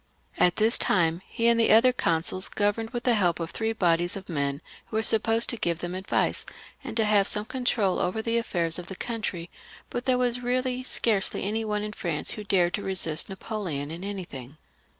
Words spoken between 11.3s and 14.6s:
any one in France who dared to resist Napoleon in anything.